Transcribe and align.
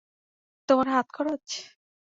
তোমার 0.69 0.87
হাত 0.93 1.07
খরচ! 1.15 1.45